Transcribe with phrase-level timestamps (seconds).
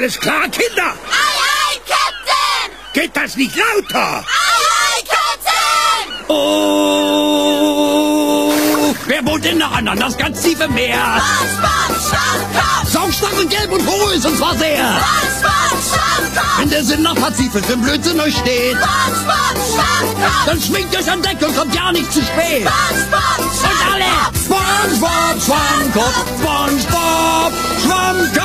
[0.00, 0.94] Alles klar, Kinder?
[1.10, 2.72] Ei, ei, Captain!
[2.94, 4.24] Geht das nicht lauter?
[4.24, 6.24] Ei, ei, Captain!
[6.26, 7.34] Oh!
[9.06, 11.20] Wer wohnt denn noch an das ganz tiefe Meer?
[11.20, 12.88] SpongeBob Schwammkopf!
[12.90, 15.02] Saustark und gelb und hohl ist und zwar sehr.
[15.38, 16.58] SpongeBob Schwammkopf!
[16.60, 20.46] Wenn der Sinn nach Pazifik im Blödsinn euch steht, SpongeBob Schwammkopf!
[20.46, 22.66] dann schwingt euch an Deck und kommt ja nicht zu spät.
[22.66, 24.06] SpongeBob Und alle!
[24.46, 26.24] SpongeBob Schwammkopf!
[26.40, 27.52] SpongeBob
[27.84, 28.40] Schwammkopf!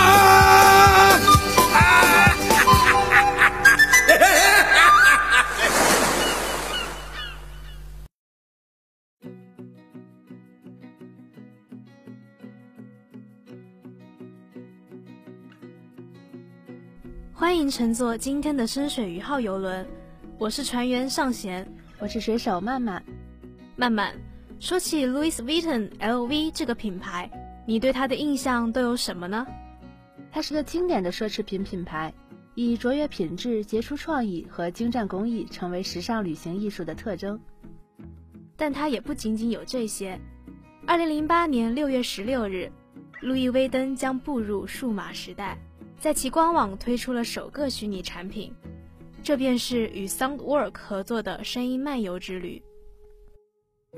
[17.38, 19.85] 欢迎乘坐今天的深水鱼号游轮，
[20.38, 21.70] 我是船员尚贤。
[21.99, 23.03] 我是水手曼曼。
[23.75, 24.16] 曼曼，
[24.61, 27.30] 说起 Louis Vuitton LV 这个品牌，
[27.67, 29.45] 你对它的印象都有什么呢？
[30.31, 32.13] 它是个经典的奢侈品品牌，
[32.53, 37.38] 以卓越品质、杰出创意和精湛工艺成为时尚旅行艺术的特征。
[38.56, 40.17] 但它也不仅仅有这些。
[40.88, 42.72] 二零零八年六月十六日，
[43.19, 45.58] 路易威登将步入数码时代，
[46.06, 48.53] 在其官网推出了首个虚拟产品，
[49.23, 52.62] 这便是与 Soundwork 合作的声音漫游之旅。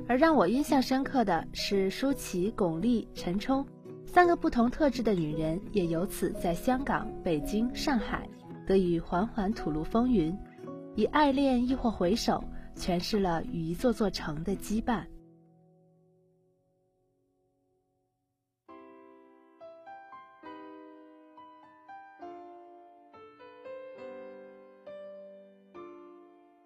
[0.08, 3.68] 而让我印象深刻的是，舒淇、巩俐、陈冲
[4.06, 8.26] 三个不同特质的女人，也由此在香港、北京、上海
[8.66, 10.34] 得以缓缓吐露风云，
[10.96, 12.42] 以爱恋亦或回首，
[12.74, 15.04] 诠释了与一座座城的羁绊。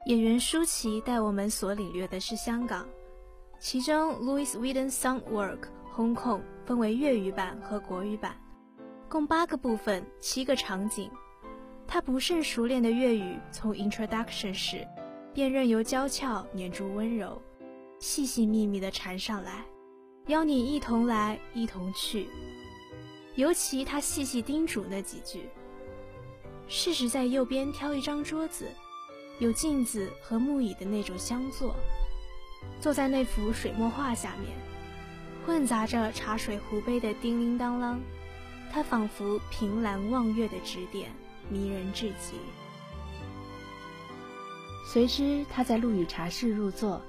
[0.05, 2.87] 演员舒淇带我们所领略的是香港，
[3.59, 5.59] 其中 Louis Vuitton Soundwork
[5.95, 8.35] Hong Kong 分为粤语版和国语版，
[9.07, 11.11] 共八个部分，七个场景。
[11.87, 14.87] 他不甚熟练的粤语从 Introduction 时
[15.35, 17.39] 便任由娇俏黏住温柔，
[17.99, 19.63] 细细密密地缠上来，
[20.27, 22.27] 邀你一同来，一同去。
[23.35, 25.47] 尤其他细细叮嘱那几句
[26.67, 28.65] ：“试试在右边挑一张桌子。”
[29.41, 31.75] 有镜子和木椅的那种香座，
[32.79, 34.55] 坐在那幅水墨画下面，
[35.43, 37.97] 混杂着茶水壶杯的叮铃当啷，
[38.71, 41.09] 他仿佛凭栏望月的指点，
[41.49, 42.35] 迷人至极。
[44.85, 47.01] 随之，他在陆羽茶室入座，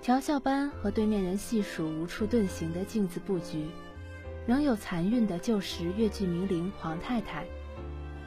[0.00, 3.68] 调笑般和对面人细数无处遁形的镜子布局，
[4.48, 7.44] 仍有残韵的旧时越剧名伶黄太太，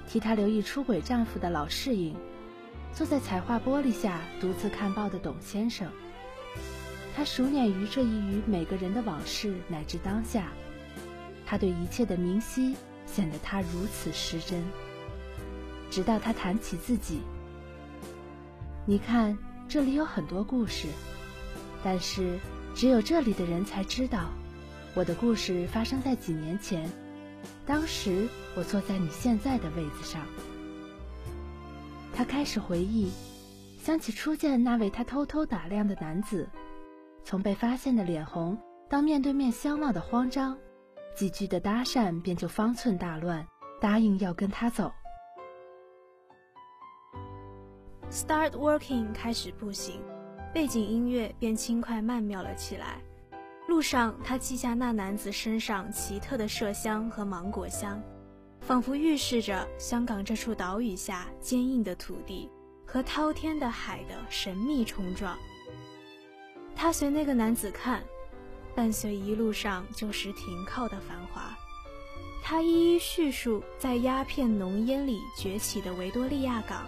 [0.08, 2.16] 替他留意出轨丈夫的老适应。
[2.96, 5.86] 坐在彩画玻璃下独自看报的董先生，
[7.14, 10.48] 他熟稔于这一与每个人的往事乃至当下，
[11.46, 12.74] 他对一切的明晰
[13.06, 14.64] 显得他如此失真。
[15.92, 17.20] 直到他谈起自己，
[18.86, 20.88] 你看这里有很多故事，
[21.84, 22.40] 但是
[22.74, 24.30] 只有这里的人才知道，
[24.94, 26.90] 我的故事发生在几年前，
[27.66, 28.26] 当时
[28.56, 30.26] 我坐在你现在的位子上。
[32.16, 33.12] 他开始回忆，
[33.78, 36.48] 想起初见那位他偷偷打量的男子，
[37.26, 38.58] 从被发现的脸红
[38.90, 40.58] 到面对面相望的慌张，
[41.14, 43.46] 几句的搭讪便就方寸大乱，
[43.82, 44.90] 答应要跟他走。
[48.10, 50.00] Start working，开始步行，
[50.54, 53.02] 背景音乐便轻快曼妙了起来。
[53.68, 58.02] 路上，他记下那男子身上奇特的麝香和芒果香。
[58.68, 62.50] 仿佛预示着香港这处岛屿下坚硬的土地
[62.84, 65.38] 和滔天的海的神秘冲撞。
[66.76, 68.04] 他随那个男子看，
[68.74, 71.56] 伴随一路上旧时停靠的繁华。
[72.44, 76.88] 他一一叙述在鸦片浓烟里崛起的维多利亚港，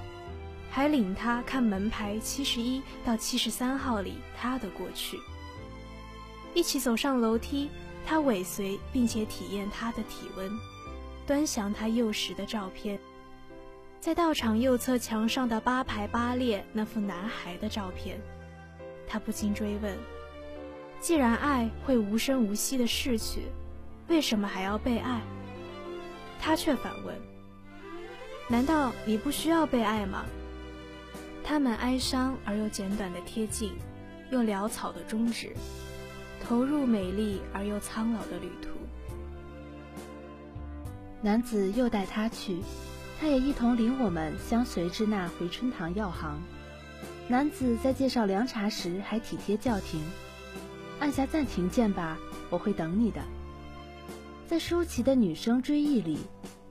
[0.72, 5.20] 还领他看门牌七十一到七十三号里他的过去。
[6.56, 7.70] 一起走上楼梯，
[8.04, 10.52] 他尾随并且体验他的体温。
[11.28, 12.98] 端详他幼时的照片，
[14.00, 18.18] 在道场右侧墙上的八排八列那幅男孩的照片，
[19.06, 19.94] 他不禁追问：
[21.02, 23.42] 既然爱会无声无息的逝去，
[24.08, 25.20] 为什么还要被爱？
[26.40, 27.14] 他却反问：
[28.48, 30.24] 难道你不需要被爱吗？
[31.44, 33.74] 他们哀伤而又简短的贴近，
[34.32, 35.52] 又潦草的终止，
[36.42, 38.77] 投入美丽而又苍老的旅途。
[41.22, 42.60] 男子又带他去，
[43.20, 46.40] 他也一同领我们相随至那回春堂药行。
[47.28, 50.00] 男子在介绍凉茶时还体贴叫停，
[51.00, 52.18] 按下暂停键吧，
[52.52, 53.22] 我会等你的。
[54.48, 56.20] 在舒淇的女生追忆里，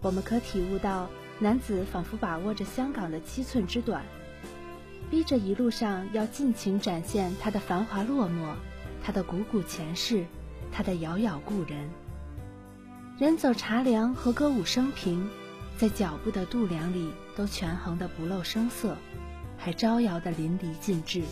[0.00, 1.10] 我们可体悟到
[1.40, 4.04] 男子仿佛把握着香港的七寸之短，
[5.10, 8.54] 逼着一路上要尽情展现他的繁华落寞，
[9.02, 10.25] 他的古古前世，
[10.70, 11.90] 他的遥遥故人。
[13.19, 15.27] 人走茶凉和歌舞升平，
[15.79, 18.95] 在脚步的度量里都权衡的不露声色，
[19.57, 21.23] 还招摇的淋漓尽致。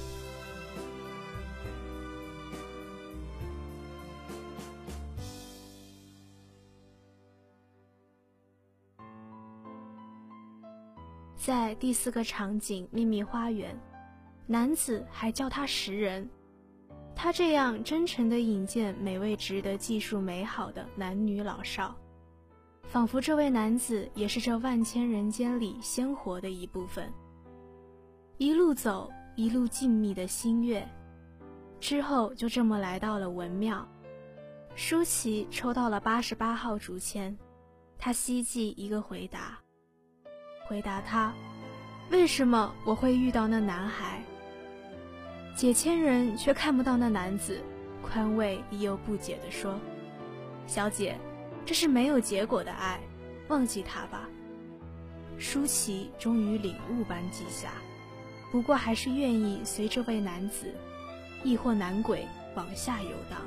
[11.36, 13.78] 在第四个场景秘密花园，
[14.46, 16.26] 男子还叫他识人。
[17.24, 21.96] 他这样真诚地引荐每位值得技术美好的男女老少，
[22.82, 27.10] 仿佛这位男子也是这万千人间里鲜活的一部分。
[28.36, 30.86] 一路走，一路静谧的星月，
[31.80, 33.88] 之后就这么来到了文庙。
[34.74, 37.34] 舒淇抽到了八十八号竹签，
[37.96, 39.58] 他希冀一个回答。
[40.68, 41.32] 回答他
[42.12, 44.22] ：“为什么我会遇到那男孩？”
[45.56, 47.62] 解千人却看不到那男子，
[48.02, 49.78] 宽慰又不解地说
[50.66, 51.16] ：“小姐，
[51.64, 53.00] 这是没有结果的爱，
[53.48, 54.28] 忘记他吧。”
[55.38, 57.72] 舒淇终于领悟般记下，
[58.50, 60.74] 不过还是愿意随这位男子，
[61.44, 62.26] 亦或男鬼
[62.56, 63.40] 往下游荡。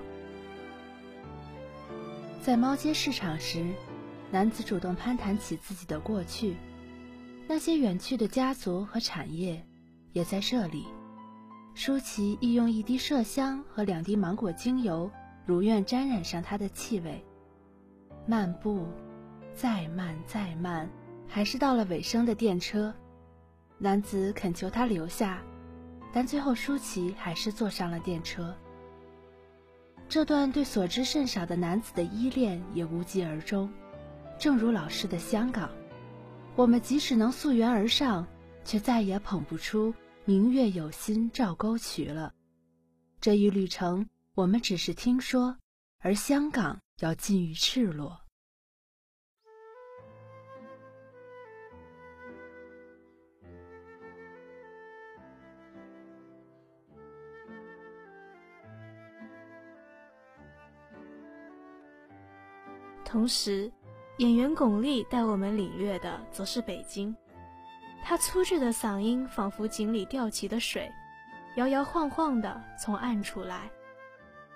[2.41, 3.65] 在猫街市场时，
[4.31, 6.55] 男子主动攀谈起自己的过去。
[7.49, 9.65] 那些远去的家族和产业，
[10.13, 10.85] 也在这里。
[11.77, 15.11] 舒淇亦用一滴麝香和两滴芒果精油，
[15.45, 17.23] 如愿沾染上它的气味。
[18.25, 18.87] 漫步，
[19.53, 20.89] 再慢再慢，
[21.27, 22.91] 还是到了尾声的电车。
[23.77, 25.39] 男子恳求他留下，
[26.11, 28.55] 但最后舒淇还是坐上了电车。
[30.09, 33.71] 这段对所知甚少的男子的依恋也无疾而终，
[34.39, 35.69] 正如老师的香港。
[36.55, 38.25] 我们即使能溯源而上，
[38.65, 39.93] 却再也捧不出
[40.27, 42.33] “明月有心照沟渠”了。
[43.21, 45.57] 这一旅程，我们只是听说，
[45.99, 48.19] 而香港要近于赤裸。
[63.05, 63.71] 同时。
[64.17, 67.15] 演员巩俐带我们领略的则是北京，
[68.03, 70.91] 他粗制的嗓音仿佛井里吊起的水，
[71.55, 73.69] 摇摇晃晃地从暗处来，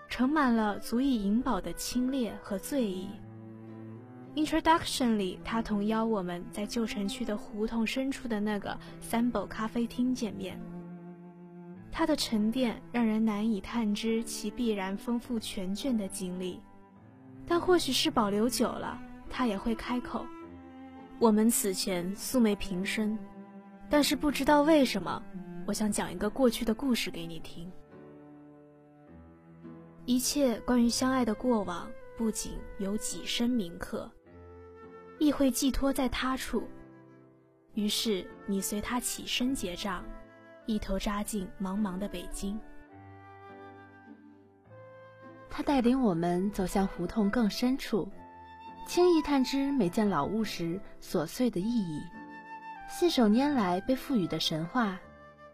[0.07, 3.09] 盛满了足以饮饱的清冽和醉意。
[4.35, 10.57] Introduction 里，他同邀我们在旧城区的胡同深处的那个 Sample 咖啡厅见面，
[11.91, 16.61] 他的沉淀让人难以探知其必然丰富全卷的经历，
[17.45, 18.97] 但或许是保留久了。
[19.29, 20.25] 他也会开口。
[21.19, 23.17] 我们此前素昧平生，
[23.91, 25.21] 但是不知道为什么，
[25.67, 27.69] 我想讲一个过去的故事给你听。
[30.05, 34.09] 一切关于相爱的过往，不仅有几声铭刻，
[35.19, 36.63] 亦会寄托在他处。
[37.73, 40.05] 于是你随他起身结账，
[40.65, 42.57] 一头扎进茫茫的北京。
[45.49, 48.07] 他带领我们走向胡同更深处。
[48.87, 52.01] 轻易探知每件老物时琐碎的意义，
[52.91, 54.99] 信手拈来被赋予的神话，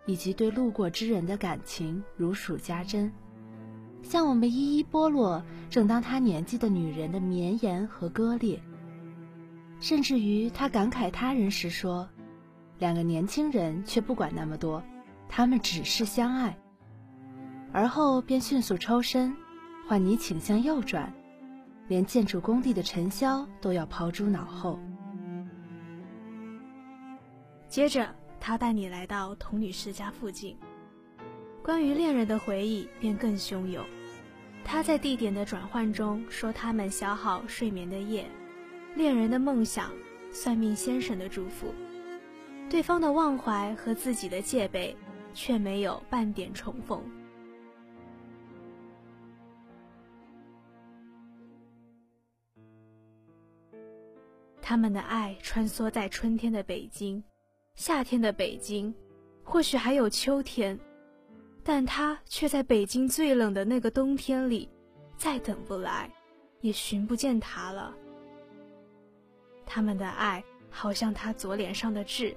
[0.06, 3.12] 以及对路过之人的感情如数家珍，
[4.01, 8.60] 向我们一一剥落正当他年纪的女人的绵延和割裂。
[9.79, 12.10] 甚至于他感慨他人时说
[12.79, 14.84] ：“两个年轻人却不管那么多，
[15.29, 16.58] 他们只是相爱。”
[17.72, 19.34] 而后便迅速抽身，
[19.88, 21.13] 换你倾向右转。
[21.88, 24.79] 连建筑工地的尘嚣都要抛诸脑后。
[27.69, 30.57] 接着，他带你来到童女士家附近，
[31.62, 33.86] 关于恋人的回忆便更汹涌。
[34.63, 38.25] 他在地点的转换中说他们消耗睡眠的夜，
[38.95, 39.91] 恋人的梦想，
[40.31, 41.74] 算命先生的祝福，
[42.69, 44.95] 对方的忘怀和自己的戒备，
[45.33, 47.03] 却没有半点重逢。
[54.62, 57.24] 他们的爱穿梭在春天的北京，
[57.77, 58.91] 夏天的北京，
[59.43, 60.77] 或许还有秋天，
[61.63, 64.67] 但他却在北京最冷的那个冬天里，
[65.15, 66.12] 再等不来，
[66.62, 67.93] 也寻不见他了。
[69.63, 72.36] 他们的爱好像他左脸上的痣，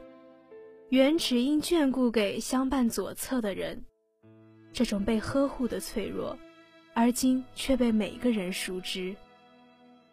[0.90, 3.82] 原只因眷顾给相伴左侧的人，
[4.74, 6.36] 这种被呵护的脆弱，
[6.92, 9.16] 而今却被每个人熟知。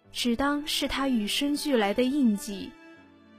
[0.10, 2.72] 只当是他与生俱来的印记，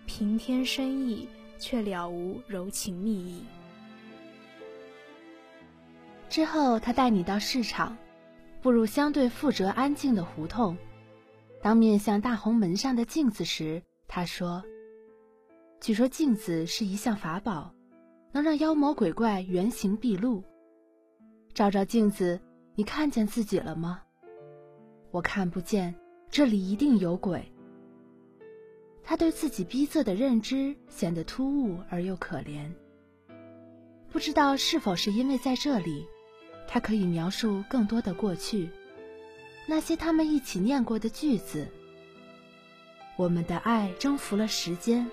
[0.05, 1.27] 平添深意，
[1.59, 3.43] 却了无柔情蜜意。
[6.29, 7.97] 之后，他带你到市场，
[8.61, 10.77] 步入相对富哲安静的胡同，
[11.63, 14.63] 当面向大红门上的镜子时，他说
[15.81, 17.75] ：“据说镜子是一项法宝，
[18.31, 20.45] 能让妖魔鬼怪原形毕露。
[21.55, 22.41] 照照镜子，
[22.75, 24.03] 你看见自己了吗？
[25.11, 25.95] 我看不见，
[26.31, 27.51] 这里一定有鬼。”
[29.09, 32.71] 他对自己逼仄的认知显得突兀而又可怜。
[34.13, 36.07] 不知道是否是因为在这里。
[36.67, 38.69] 他可以描述更多的过去，
[39.67, 41.67] 那些他们一起念过的句子。
[43.17, 45.11] 我们的爱征服了时间，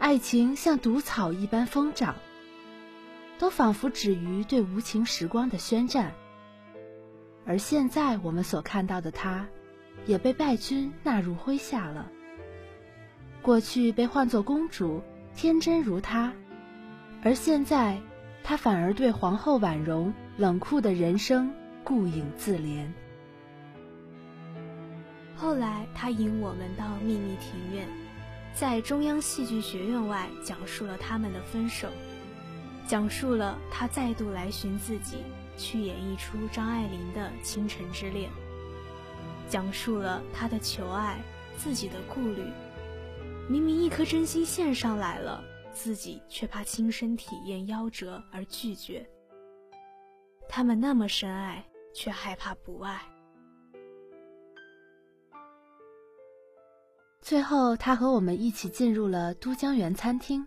[0.00, 2.16] 爱情像毒草一般疯长，
[3.38, 6.12] 都仿佛止于对无情时光的宣战。
[7.46, 9.46] 而现在我们所看到的他，
[10.06, 12.10] 也被败军纳入麾下了。
[13.46, 15.00] 过去被唤作公主，
[15.36, 16.32] 天真如她，
[17.22, 17.96] 而现在。
[18.42, 21.52] 她反而对皇后婉容冷酷的人生
[21.84, 22.84] 顾影自怜。
[25.36, 27.86] 后来，他引我们到秘密庭院，
[28.52, 31.88] 在中央戏剧学院外讲述了他们的分手，
[32.84, 35.18] 讲述了他再度来寻自己，
[35.56, 38.28] 去演绎出张爱玲的《倾城之恋》，
[39.48, 41.20] 讲述了他的求爱，
[41.56, 42.42] 自己的顾虑，
[43.48, 45.42] 明明一颗真心献上来了。
[45.76, 49.06] 自己却怕亲身体验夭折而拒绝。
[50.48, 51.62] 他们那么深爱，
[51.92, 52.98] 却害怕不爱。
[57.20, 60.46] 最后，他和我们一起进入了都江园餐厅，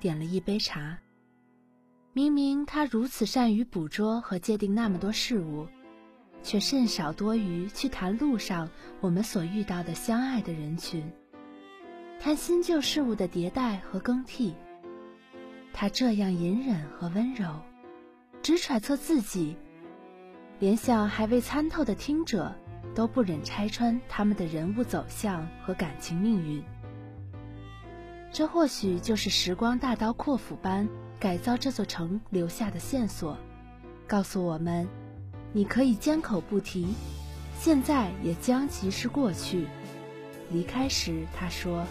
[0.00, 0.98] 点了一杯茶。
[2.14, 5.66] 明明他如此善于捕捉和界定那么多事物，
[6.42, 8.66] 却甚少多余去谈路上
[9.02, 11.04] 我们所遇到的相爱的人群。
[12.22, 14.54] 看新旧事物的迭代和更替，
[15.72, 17.52] 他这样隐忍和温柔，
[18.40, 19.56] 只揣测自己，
[20.60, 22.54] 连向还未参透的听者
[22.94, 26.62] 都不忍拆穿他们的人物走向和感情命运。
[28.30, 30.88] 这或许就是时光大刀阔斧般
[31.18, 33.36] 改造这座城留下的线索，
[34.06, 34.86] 告诉我们：
[35.52, 36.94] 你可以缄口不提，
[37.58, 39.66] 现在也将即是过去。
[40.52, 41.84] 离开时，他说。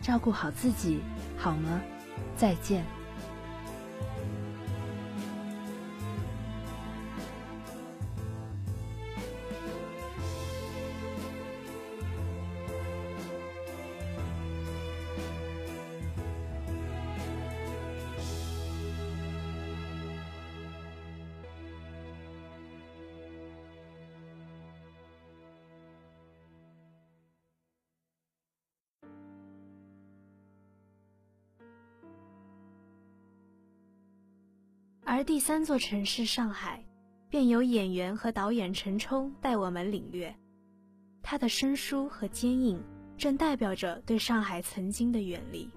[0.00, 1.00] 照顾好自己，
[1.36, 1.80] 好吗？
[2.36, 2.84] 再见。
[35.16, 36.84] 而第三座城市上海，
[37.30, 40.36] 便由演员和导演陈冲带我们领略。
[41.22, 42.78] 他的生疏和坚硬，
[43.16, 45.70] 正代表着对上海曾经的远离。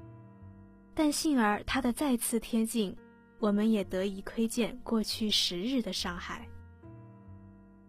[0.93, 2.93] 但幸而他的再次贴近，
[3.39, 6.45] 我们也得以窥见过去十日的上海。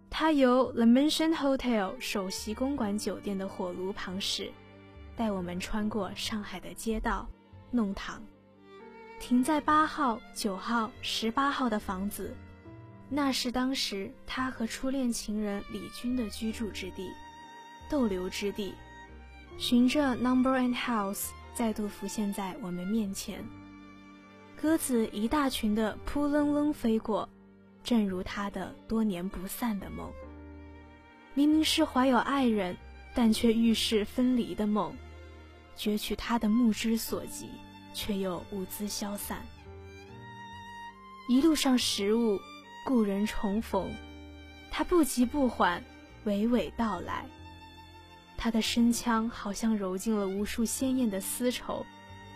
[0.09, 4.53] 他由 The Mansion Hotel 首席公馆酒店的火炉旁驶，
[5.17, 7.29] 带我们穿过上海的街道、
[7.73, 8.23] 弄堂。
[9.21, 12.35] 停在八号、九号、十八号的房子，
[13.09, 17.11] 那是当时他和初恋情人李军的居住之地、
[17.89, 18.75] 逗留之地。
[19.59, 23.45] 循着 Number and House 再度浮现在我们面前，
[24.61, 27.29] 鸽子一大群的扑棱棱飞过，
[27.85, 30.11] 正如他的多年不散的梦。
[31.35, 32.75] 明明是怀有爱人，
[33.15, 34.93] 但却预示分离的梦，
[35.77, 37.51] 攫取他的目之所及。
[37.93, 39.45] 却又物资消散，
[41.29, 42.39] 一路上食物，
[42.85, 43.93] 故人重逢，
[44.71, 45.83] 他不急不缓，
[46.25, 47.25] 娓娓道来。
[48.37, 51.85] 他的声腔好像揉进了无数鲜艳的丝绸，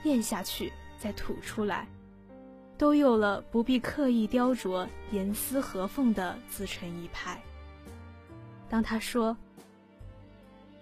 [0.03, 1.89] 咽下去再吐出来，
[2.77, 7.41] 都有了不必刻意雕琢、严丝合缝的自成一派。
[8.69, 9.37] 当他说：“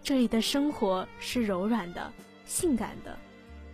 [0.03, 2.13] 这里的生活是柔软的、
[2.45, 3.17] 性感的。”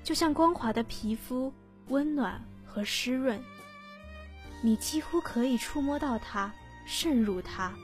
[0.09, 1.53] 就像光滑的皮肤，
[1.89, 3.39] 温暖和湿润，
[4.63, 6.51] 你几乎可以触摸到它，
[6.87, 7.75] 渗入它，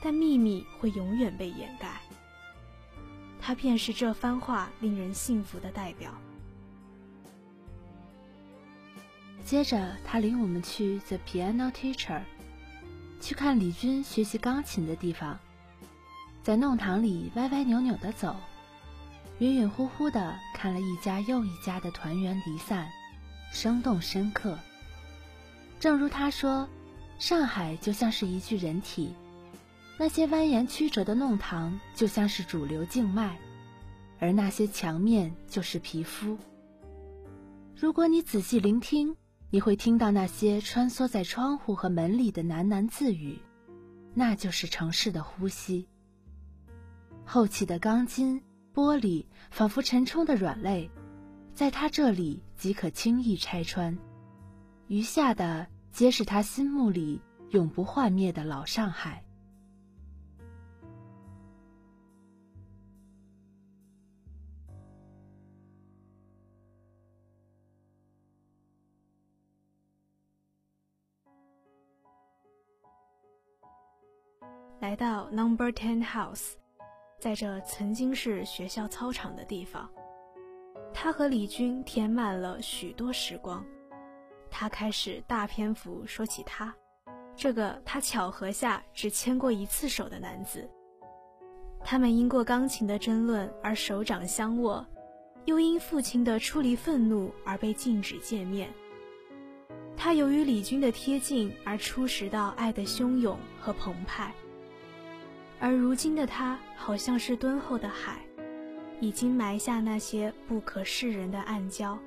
[0.00, 2.00] 但秘密会永远被掩盖。
[3.40, 6.14] 它便是这番话令人信服的代表。
[9.44, 12.22] 接着，他领我们去 The Piano Teacher，
[13.20, 15.36] 去看李军学习钢琴的地方。
[16.40, 18.36] 在弄堂里歪歪扭扭的走，
[19.40, 22.88] 晕晕乎乎地看了一家又一家的团圆离散，
[23.52, 24.58] 生动深刻。
[25.80, 26.68] 正如他说，
[27.18, 29.12] 上海就像是一具人体，
[29.98, 33.36] 那些蜿蜒曲折的弄堂就像是主流静脉，
[34.20, 36.38] 而那些墙面就是皮肤。
[37.76, 39.14] 如果你仔细聆听，
[39.50, 43.38] 你会听到那些穿梭在窗户和门里的喃喃自语，
[44.14, 45.86] 那就是城市的呼吸。
[47.24, 48.40] 厚起的钢筋、
[48.74, 50.90] 玻璃，仿佛陈冲的软肋，
[51.54, 53.96] 在他这里即可轻易拆穿，
[54.88, 55.66] 余下的。
[55.94, 59.22] 皆是他心目里永不幻灭的老上海。
[74.80, 76.54] 来到 Number Ten House，
[77.24, 79.88] 在这曾经是学校操场的地方，
[80.92, 83.64] 他和李军填满了许多时光。
[84.50, 86.74] 他开始大篇幅说起他，
[87.34, 90.68] 这个他巧合下只牵过一次手的男子。
[91.82, 94.86] 他们因过钢琴的争论而手掌相握，
[95.46, 98.68] 又因父亲的出离愤怒而被禁止见面。
[99.96, 104.30] 他由于李军的贴近而初识到爱的汹涌和澎湃，
[105.60, 108.20] 而如今的他好像是敦厚的海，
[109.00, 111.98] 已经埋下那些不可示人的暗礁。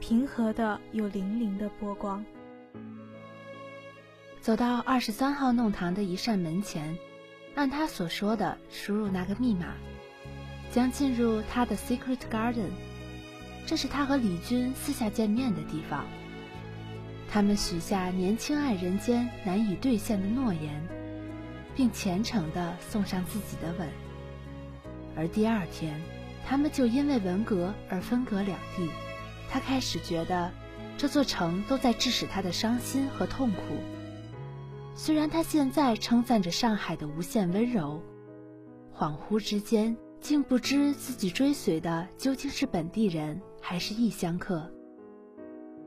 [0.00, 2.24] 平和的，有粼粼的波光。
[4.40, 6.96] 走到二十三号弄堂的一扇门前，
[7.54, 9.74] 按他所说的输入那个密码，
[10.72, 12.70] 将进入他的 secret garden。
[13.66, 16.06] 这是他和李军私下见面的地方。
[17.30, 20.82] 他们许下年轻爱人间难以兑现的诺言，
[21.74, 23.88] 并虔诚地送上自己的吻。
[25.16, 26.00] 而第二天，
[26.46, 28.88] 他们就因为文革而分隔两地。
[29.48, 30.50] 他开始觉得，
[30.96, 33.58] 这座城都在致使他的伤心和痛苦。
[34.94, 38.02] 虽然他现在称赞着上海的无限温柔，
[38.94, 44.70] 恍惚之间竟不知自己追随的究竟是本地人还是异乡客。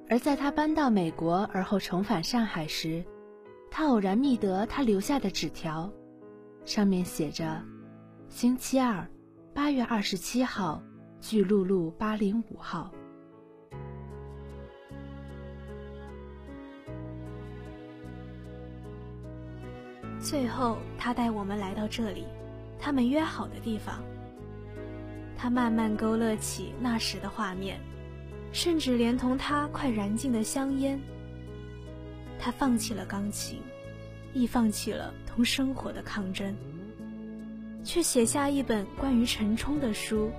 [0.10, 3.04] 而在他搬到美国而后重返上海时，
[3.76, 5.92] 他偶然觅得他留下的纸条，
[6.64, 7.60] 上面写着
[8.30, 9.04] ：“星期二，
[9.52, 10.80] 八月二十七号，
[11.20, 12.92] 巨鹿路八零五号。”
[20.22, 22.26] 最后，他带我们来到这里，
[22.78, 24.04] 他们约好的地方。
[25.36, 27.82] 他慢慢勾勒起那时的画面，
[28.52, 31.02] 甚至连同他快燃尽的香烟。
[32.44, 33.62] 他放弃了钢琴，
[34.34, 36.54] 亦放弃了同生活的抗争，
[37.86, 40.30] 却写下一本关于陈冲的书，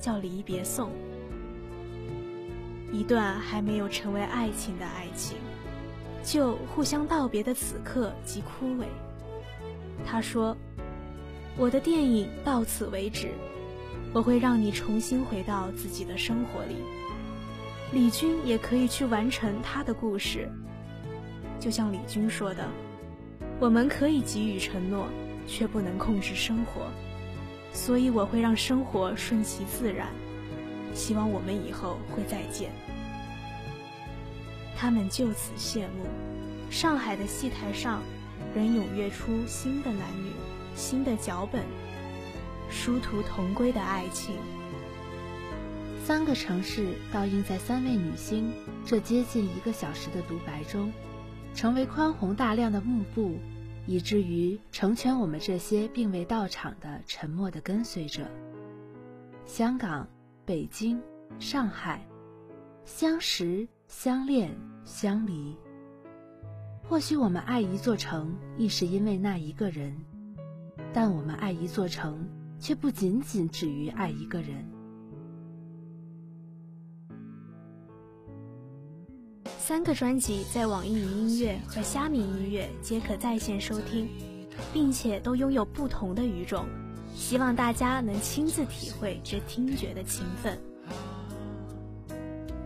[0.00, 0.88] 叫《离别颂》。
[2.90, 5.36] 一段还没有成为爱情的爱情，
[6.24, 8.86] 就互相道别的此刻即枯萎。
[10.06, 10.56] 他说
[11.58, 13.34] ：“我的电影到此为止，
[14.14, 16.76] 我会让你重新回到自己的生活里。
[17.92, 20.50] 李军也可以去完成他的故事。
[21.60, 22.66] 就像李军说的，
[23.60, 25.06] 我们可以给予承诺，
[25.46, 26.88] 却不能控制生活，
[27.72, 30.08] 所以我会让生活顺其自然。
[30.94, 32.72] 希望我们以后会再见。”
[34.76, 36.06] 他们就此谢幕。
[36.70, 38.02] 上海的戏台上。
[38.54, 40.32] 仍踊跃出新的男女，
[40.74, 41.62] 新的脚本，
[42.70, 44.34] 殊途同归的爱情。
[46.04, 48.50] 三个城市倒映在三位女星
[48.84, 50.90] 这接近一个小时的独白中，
[51.60, 53.36] 成为宽宏大量的幕布，
[53.84, 58.26] 以至于成全我们这些并未到场的沉默的跟随者。
[59.44, 60.08] 香港、
[60.46, 60.98] 北京、
[61.38, 62.02] 上海，
[62.86, 65.54] 相识、相恋、相离。
[66.88, 69.92] 或许我们爱一座城，亦是因为那一个人；
[70.94, 72.26] 但我们爱一座城，
[72.58, 74.64] 却不仅仅止于爱一个人。
[79.70, 84.08] 三个专辑在网易云音乐和虾米音乐皆可在线收听，
[84.72, 86.66] 并且都拥有不同的语种，
[87.14, 90.58] 希望大家能亲自体会这听觉的勤奋。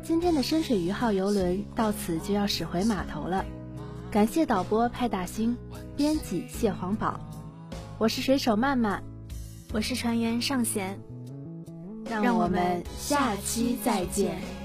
[0.03, 3.45] 今天的深水鱼号游轮到此就要驶回码头了。
[4.11, 5.55] 感谢导播派大星，
[5.95, 7.21] 编辑谢黄宝，
[7.99, 9.05] 我是水手曼曼，
[9.75, 10.99] 我是船员尚贤，
[12.09, 14.64] 让我们下期再见。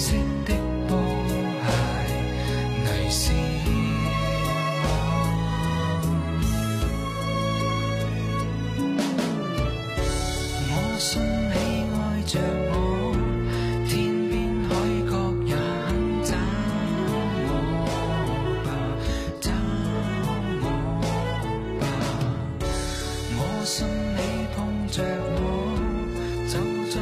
[0.00, 0.54] 色的
[0.88, 0.96] 布
[3.10, 3.34] 鞋
[10.72, 11.54] 我信你
[11.92, 12.72] 爱着我
[13.86, 13.90] 天
[14.30, 14.32] 边
[14.64, 14.70] 海
[15.04, 15.12] 角
[15.44, 15.52] 也
[16.24, 16.32] 找
[17.44, 17.50] 我
[18.64, 18.68] 吧
[19.38, 19.46] 找
[20.62, 20.66] 我
[21.78, 21.82] 吧
[23.36, 23.76] 我信
[24.16, 24.18] 你
[24.56, 24.58] 碰
[24.88, 24.96] 着
[25.36, 25.38] 我
[26.48, 26.52] 走
[26.88, 26.96] 在